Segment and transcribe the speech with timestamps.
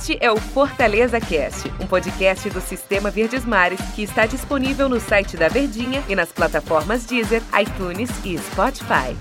[0.00, 4.98] Este é o Fortaleza Cast, um podcast do Sistema Verdes Mares que está disponível no
[4.98, 9.14] site da Verdinha e nas plataformas Deezer, iTunes e Spotify.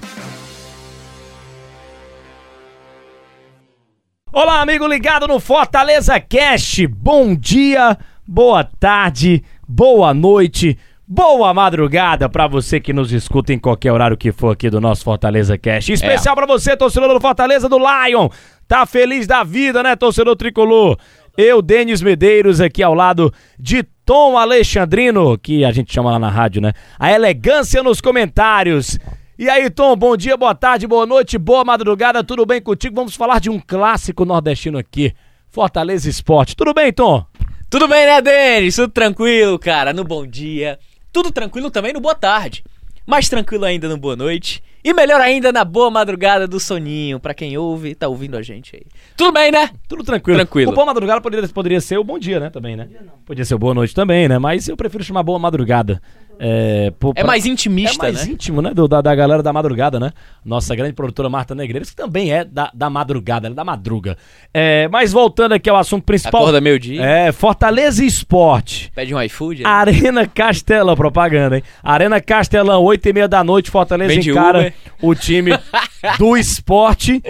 [4.32, 6.88] Olá, amigo ligado no Fortaleza Cast.
[6.88, 10.80] Bom dia, boa tarde, boa noite,
[11.12, 15.04] boa madrugada para você que nos escuta em qualquer horário que for aqui do nosso
[15.04, 15.92] Fortaleza Cast.
[15.92, 18.30] Especial pra para você, torcedor do Fortaleza do Lion.
[18.68, 21.00] Tá feliz da vida, né, torcedor tricolor?
[21.36, 26.30] Eu, Denis Medeiros, aqui ao lado de Tom Alexandrino, que a gente chama lá na
[26.30, 26.74] rádio, né?
[27.00, 29.00] A elegância nos comentários.
[29.38, 32.96] E aí, Tom, bom dia, boa tarde, boa noite, boa madrugada, tudo bem contigo?
[32.96, 35.14] Vamos falar de um clássico nordestino aqui,
[35.50, 36.56] Fortaleza Esporte.
[36.56, 37.26] Tudo bem, Tom?
[37.68, 38.76] Tudo bem, né, Denis?
[38.76, 40.78] Tudo tranquilo, cara, no bom dia.
[41.12, 42.64] Tudo tranquilo também no boa tarde.
[43.06, 44.62] Mais tranquilo ainda no boa noite.
[44.84, 48.76] E melhor ainda na boa madrugada do soninho, pra quem ouve, tá ouvindo a gente
[48.76, 48.84] aí.
[49.18, 49.72] Tudo bem, né?
[49.90, 50.38] Tudo tranquilo.
[50.38, 50.72] Tranquilo.
[50.72, 52.88] O boa madrugada poderia, poderia ser o bom dia, né, também, né?
[53.26, 54.40] Podia ser o boa noite também, né?
[54.40, 56.02] Mas eu prefiro chamar boa madrugada.
[56.42, 58.32] É, pô, É mais intimista, é mais né?
[58.34, 58.74] íntimo, né?
[58.74, 60.14] do- da, da galera da madrugada, né?
[60.46, 64.18] Nossa grande produtora Marta Negreiros, que também é da, da madrugada, ela é da madruga.
[64.54, 66.42] É, mas voltando aqui ao assunto principal.
[66.42, 67.04] Acorda meio-dia.
[67.04, 68.90] É, Fortaleza Esporte.
[68.96, 69.64] Pede um iFood.
[69.64, 69.70] né?
[69.70, 71.64] Arena Castelão, propaganda, hein?
[71.84, 74.74] Arena Castelão, 8 e meia da noite, Fortaleza Vem de encara Uber.
[75.02, 75.52] o time
[76.18, 77.22] do esporte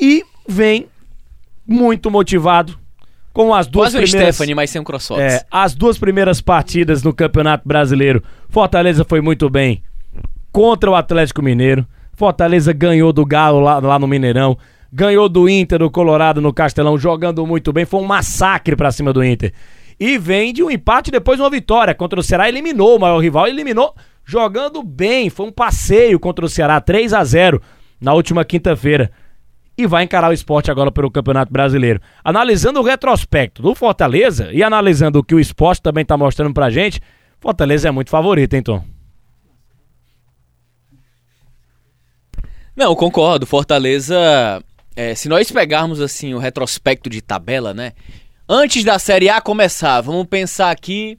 [0.00, 0.86] e vem
[1.66, 2.78] muito motivado
[3.38, 4.34] com as duas Quase o primeiras...
[4.34, 5.22] Stephanie, mas sem um crossfox.
[5.22, 9.80] É, as duas primeiras partidas no Campeonato Brasileiro, Fortaleza foi muito bem
[10.50, 11.86] contra o Atlético Mineiro.
[12.14, 14.58] Fortaleza ganhou do Galo lá, lá no Mineirão,
[14.92, 17.84] ganhou do Inter do Colorado no Castelão, jogando muito bem.
[17.84, 19.52] Foi um massacre pra cima do Inter.
[20.00, 23.20] E vem de um empate e depois uma vitória contra o Ceará, eliminou o maior
[23.20, 25.30] rival, eliminou jogando bem.
[25.30, 27.62] Foi um passeio contra o Ceará, 3 a 0
[28.00, 29.12] na última quinta-feira
[29.78, 32.00] e vai encarar o esporte agora pelo Campeonato Brasileiro.
[32.24, 36.68] Analisando o retrospecto do Fortaleza e analisando o que o esporte também tá mostrando pra
[36.68, 37.00] gente,
[37.38, 38.84] Fortaleza é muito favorito, hein, Tom?
[42.74, 43.46] Não, concordo.
[43.46, 44.16] Fortaleza,
[44.96, 47.92] é, se nós pegarmos assim o retrospecto de tabela, né?
[48.48, 51.18] Antes da Série A começar, vamos pensar aqui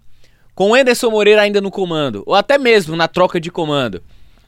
[0.53, 4.03] com o Enderson Moreira ainda no comando, ou até mesmo na troca de comando.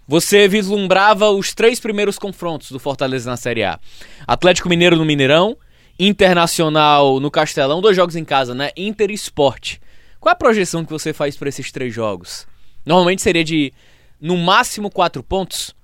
[0.07, 3.79] Você vislumbrava os três primeiros confrontos do Fortaleza na Série A.
[4.27, 5.55] Atlético Mineiro no Mineirão,
[5.99, 8.71] Internacional no Castelão, dois jogos em casa, né?
[8.75, 9.77] Inter e Sport.
[10.19, 12.47] Qual é a projeção que você faz para esses três jogos?
[12.85, 13.71] Normalmente seria de,
[14.19, 15.75] no máximo, quatro pontos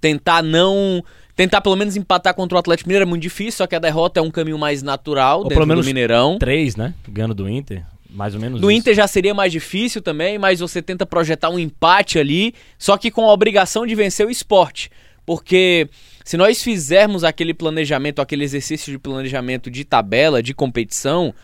[0.00, 1.04] tentar não.
[1.36, 4.20] Tentar pelo menos empatar contra o Atlético Mineiro é muito difícil, só que a derrota
[4.20, 6.38] é um caminho mais natural Ou dentro pelo menos do Mineirão.
[6.38, 6.92] Três, né?
[7.08, 8.80] Ganhando do Inter, mais ou menos No isso.
[8.80, 13.10] Inter já seria mais difícil também, mas você tenta projetar um empate ali, só que
[13.10, 14.90] com a obrigação de vencer o esporte.
[15.24, 15.88] Porque
[16.24, 21.34] se nós fizermos aquele planejamento, aquele exercício de planejamento de tabela, de competição,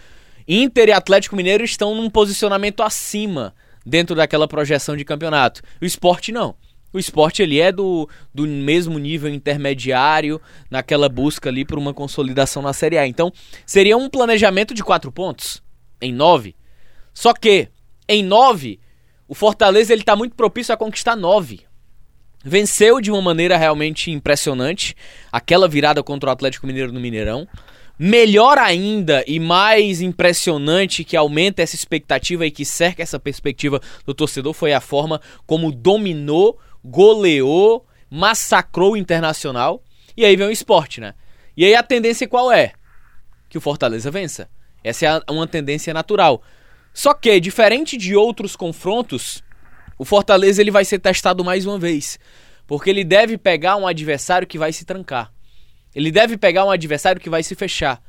[0.48, 5.62] Inter e Atlético Mineiro estão num posicionamento acima dentro daquela projeção de campeonato.
[5.80, 6.54] O esporte não.
[6.92, 10.40] O esporte ele é do, do mesmo nível intermediário
[10.70, 13.06] naquela busca ali por uma consolidação na Série A.
[13.06, 13.32] Então,
[13.66, 15.62] seria um planejamento de quatro pontos
[16.00, 16.54] em nove.
[17.12, 17.68] Só que,
[18.08, 18.78] em nove,
[19.28, 21.64] o Fortaleza ele tá muito propício a conquistar nove.
[22.44, 24.94] Venceu de uma maneira realmente impressionante
[25.32, 27.48] aquela virada contra o Atlético Mineiro no Mineirão.
[27.98, 34.14] Melhor ainda e mais impressionante que aumenta essa expectativa e que cerca essa perspectiva do
[34.14, 39.82] torcedor foi a forma como dominou, goleou, massacrou o Internacional.
[40.16, 41.14] E aí vem o esporte, né?
[41.56, 42.72] E aí a tendência qual é?
[43.48, 44.48] Que o Fortaleza vença.
[44.86, 46.40] Essa é uma tendência natural.
[46.94, 49.42] Só que, diferente de outros confrontos,
[49.98, 52.20] o Fortaleza ele vai ser testado mais uma vez.
[52.68, 55.32] Porque ele deve pegar um adversário que vai se trancar.
[55.92, 58.00] Ele deve pegar um adversário que vai se fechar,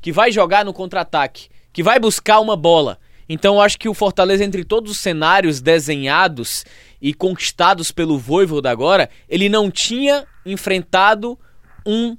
[0.00, 2.98] que vai jogar no contra-ataque, que vai buscar uma bola.
[3.28, 6.64] Então eu acho que o Fortaleza, entre todos os cenários desenhados
[7.00, 11.38] e conquistados pelo Voivoda agora, ele não tinha enfrentado
[11.86, 12.16] um,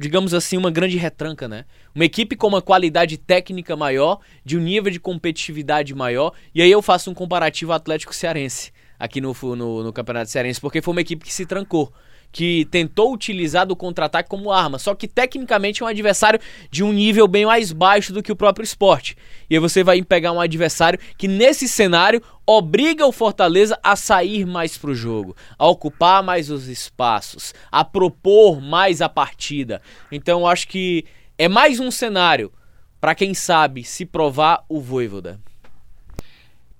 [0.00, 1.66] digamos assim, uma grande retranca, né?
[1.94, 6.70] Uma equipe com uma qualidade técnica maior, de um nível de competitividade maior, e aí
[6.70, 11.00] eu faço um comparativo Atlético Cearense aqui no, no, no Campeonato Cearense, porque foi uma
[11.00, 11.92] equipe que se trancou
[12.32, 16.92] que tentou utilizar do contra-ataque como arma, só que tecnicamente é um adversário de um
[16.92, 19.16] nível bem mais baixo do que o próprio esporte.
[19.48, 24.46] E aí você vai pegar um adversário que nesse cenário obriga o Fortaleza a sair
[24.46, 29.82] mais pro jogo, a ocupar mais os espaços, a propor mais a partida.
[30.10, 31.04] Então acho que
[31.36, 32.52] é mais um cenário
[33.00, 35.40] para quem sabe se provar o Voivoda.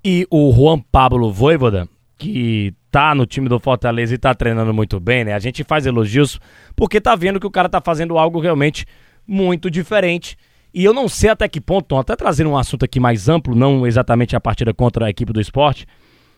[0.04, 1.88] E o Juan Pablo Voivoda,
[2.20, 5.32] que tá no time do Fortaleza e tá treinando muito bem, né?
[5.32, 6.38] A gente faz elogios
[6.76, 8.84] porque tá vendo que o cara tá fazendo algo realmente
[9.26, 10.36] muito diferente
[10.72, 13.86] E eu não sei até que ponto, até trazendo um assunto aqui mais amplo, não
[13.86, 15.86] exatamente a partida contra a equipe do esporte,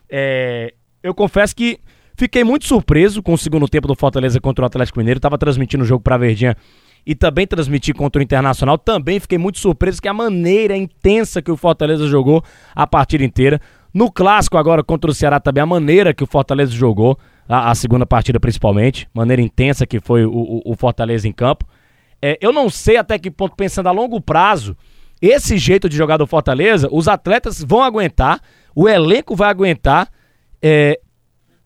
[0.09, 1.79] é, eu confesso que
[2.15, 5.17] fiquei muito surpreso com o segundo tempo do Fortaleza contra o Atlético Mineiro.
[5.17, 6.55] Estava transmitindo o jogo para a Verdinha
[7.05, 8.77] e também transmiti contra o Internacional.
[8.77, 12.43] Também fiquei muito surpreso que a maneira intensa que o Fortaleza jogou
[12.73, 13.59] a partida inteira.
[13.93, 17.17] No clássico agora contra o Ceará também, a maneira que o Fortaleza jogou,
[17.47, 21.65] a, a segunda partida principalmente, maneira intensa que foi o, o, o Fortaleza em campo.
[22.21, 24.75] É, eu não sei até que ponto, pensando a longo prazo,
[25.21, 28.41] esse jeito de jogar do Fortaleza, os atletas vão aguentar,
[28.75, 30.09] o elenco vai aguentar
[30.61, 30.99] é,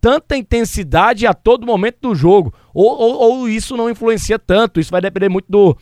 [0.01, 2.53] tanta intensidade a todo momento do jogo.
[2.73, 5.77] Ou, ou, ou, isso não influencia tanto, isso vai depender muito do,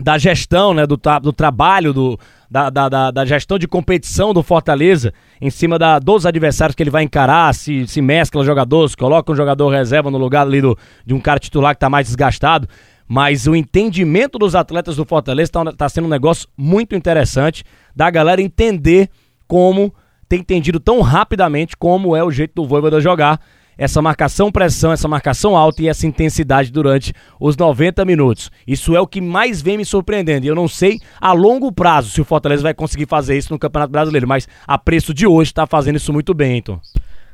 [0.00, 2.18] da gestão, né, do, do trabalho, do,
[2.54, 6.90] da, da, da, gestão de competição do Fortaleza em cima da, dos adversários que ele
[6.90, 11.12] vai encarar, se, se mescla jogadores, coloca um jogador reserva no lugar ali do, de
[11.12, 12.68] um cara titular que está mais desgastado.
[13.08, 17.64] Mas o entendimento dos atletas do Fortaleza está tá sendo um negócio muito interessante
[17.94, 19.08] da galera entender
[19.48, 19.92] como,
[20.28, 23.40] ter entendido tão rapidamente como é o jeito do Voivoda jogar
[23.76, 28.50] essa marcação pressão, essa marcação alta e essa intensidade durante os 90 minutos.
[28.66, 30.46] Isso é o que mais vem me surpreendendo.
[30.46, 33.58] E eu não sei a longo prazo se o Fortaleza vai conseguir fazer isso no
[33.58, 36.80] Campeonato Brasileiro, mas a preço de hoje está fazendo isso muito bem, então.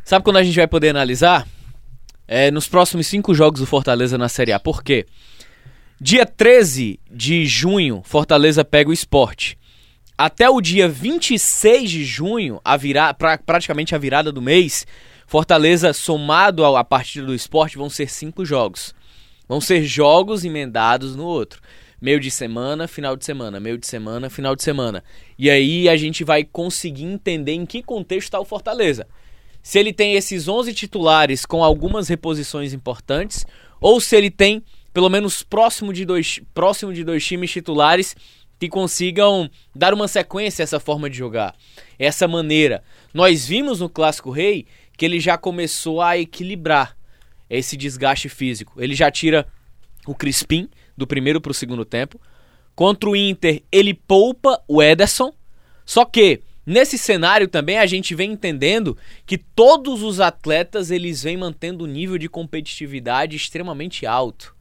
[0.05, 1.47] Sabe quando a gente vai poder analisar?
[2.27, 4.61] É, nos próximos cinco jogos do Fortaleza na Série A.
[4.61, 5.07] Por quê?
[6.01, 9.59] Dia 13 de junho, Fortaleza pega o esporte.
[10.17, 14.87] Até o dia 26 de junho, a vira, pra, praticamente a virada do mês,
[15.31, 18.93] Fortaleza, somado à partida do esporte, vão ser cinco jogos.
[19.47, 21.63] Vão ser jogos emendados no outro.
[22.03, 25.05] Meio de semana, final de semana, meio de semana, final de semana.
[25.39, 29.07] E aí a gente vai conseguir entender em que contexto está o Fortaleza.
[29.63, 33.47] Se ele tem esses 11 titulares com algumas reposições importantes,
[33.81, 38.17] ou se ele tem pelo menos próximo de dois, próximo de dois times titulares
[38.59, 41.55] que consigam dar uma sequência a essa forma de jogar,
[41.99, 42.83] essa maneira.
[43.15, 44.67] Nós vimos no Clássico Rei
[45.01, 46.95] que ele já começou a equilibrar
[47.49, 48.75] esse desgaste físico.
[48.77, 49.47] Ele já tira
[50.07, 52.21] o Crispim do primeiro para o segundo tempo.
[52.75, 55.33] Contra o Inter, ele poupa o Ederson.
[55.87, 58.95] Só que nesse cenário também a gente vem entendendo
[59.25, 64.55] que todos os atletas eles vêm mantendo um nível de competitividade extremamente alto.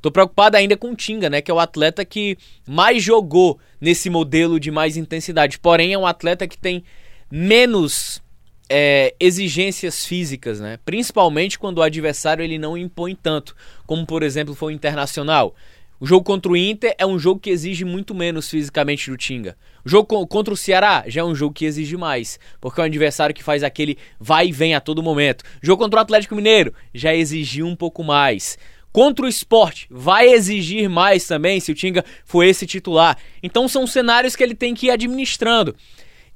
[0.00, 1.42] Tô preocupado ainda com o Tinga, né?
[1.42, 5.58] Que é o atleta que mais jogou nesse modelo de mais intensidade.
[5.58, 6.84] Porém, é um atleta que tem
[7.28, 8.22] menos
[8.70, 10.78] é, exigências físicas, né?
[10.84, 15.54] Principalmente quando o adversário ele não impõe tanto, como por exemplo foi o Internacional.
[15.98, 19.54] O jogo contra o Inter é um jogo que exige muito menos fisicamente do Tinga.
[19.84, 22.86] O jogo contra o Ceará já é um jogo que exige mais, porque é um
[22.86, 25.42] adversário que faz aquele vai e vem a todo momento.
[25.62, 28.56] O jogo contra o Atlético Mineiro já exigiu um pouco mais.
[28.92, 33.18] Contra o esporte, vai exigir mais também se o Tinga for esse titular.
[33.42, 35.76] Então são cenários que ele tem que ir administrando.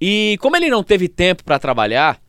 [0.00, 2.20] E como ele não teve tempo para trabalhar,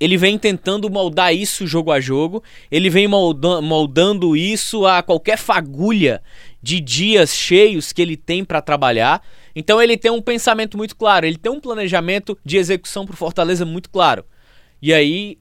[0.00, 5.36] ele vem tentando moldar isso jogo a jogo, ele vem moldando, moldando isso a qualquer
[5.36, 6.22] fagulha
[6.62, 9.22] de dias cheios que ele tem para trabalhar.
[9.54, 13.66] Então ele tem um pensamento muito claro, ele tem um planejamento de execução para Fortaleza
[13.66, 14.24] muito claro.
[14.80, 15.38] E aí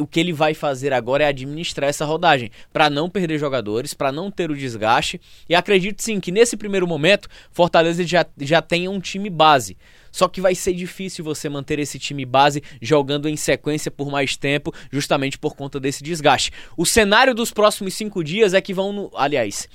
[0.00, 4.12] o que ele vai fazer agora é administrar essa rodagem, para não perder jogadores, para
[4.12, 5.20] não ter o desgaste.
[5.48, 9.76] E acredito sim que nesse primeiro momento, Fortaleza já, já tenha um time base.
[10.10, 14.36] Só que vai ser difícil você manter esse time base jogando em sequência por mais
[14.36, 16.50] tempo, justamente por conta desse desgaste.
[16.76, 18.92] O cenário dos próximos cinco dias é que vão.
[18.92, 19.68] No, aliás,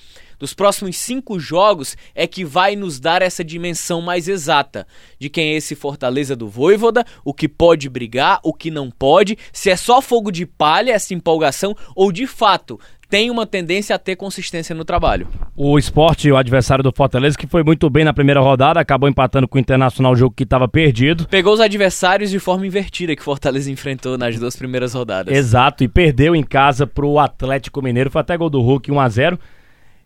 [0.44, 4.86] dos próximos cinco jogos é que vai nos dar essa dimensão mais exata
[5.18, 9.38] de quem é esse Fortaleza do Voivoda, o que pode brigar, o que não pode,
[9.54, 12.78] se é só fogo de palha essa empolgação ou de fato
[13.10, 15.30] tem uma tendência a ter consistência no trabalho.
[15.56, 19.48] O esporte, o adversário do Fortaleza, que foi muito bem na primeira rodada, acabou empatando
[19.48, 21.26] com o Internacional, jogo que estava perdido.
[21.28, 25.34] Pegou os adversários de forma invertida que o Fortaleza enfrentou nas duas primeiras rodadas.
[25.34, 29.08] Exato, e perdeu em casa pro Atlético Mineiro, foi até gol do Hulk 1 a
[29.08, 29.40] 0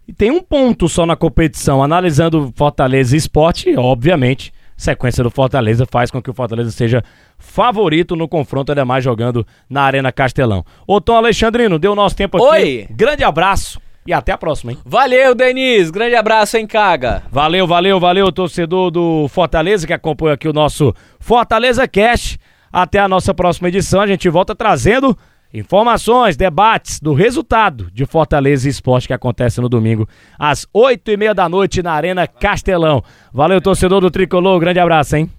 [0.08, 5.86] E tem um ponto só na competição, analisando Fortaleza e esporte, obviamente, sequência do Fortaleza
[5.86, 7.04] faz com que o Fortaleza seja
[7.38, 10.64] favorito no confronto, ainda mais jogando na Arena Castelão.
[10.86, 12.46] Ô Tom Alexandrino, deu nosso tempo aqui.
[12.46, 12.88] Oi!
[12.92, 13.82] Grande abraço.
[14.06, 14.78] E até a próxima, hein?
[14.86, 15.92] Valeu, Denis.
[15.92, 17.24] Grande abraço, hein, Caga.
[17.30, 22.40] Valeu, valeu, valeu, torcedor do Fortaleza que acompanha aqui o nosso Fortaleza Cash.
[22.72, 24.00] Até a nossa próxima edição.
[24.00, 25.18] A gente volta trazendo
[25.58, 31.34] Informações, debates do resultado de Fortaleza Esporte que acontece no domingo às oito e meia
[31.34, 33.04] da noite na Arena Castelão.
[33.34, 35.32] Valeu, torcedor do Tricolor, grande abraço, hein?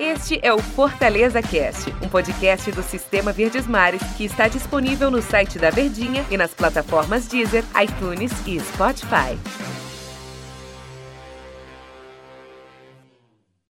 [0.00, 5.22] Este é o Fortaleza Cast, um podcast do Sistema Verdes Mares que está disponível no
[5.22, 9.38] site da Verdinha e nas plataformas Deezer, iTunes e Spotify.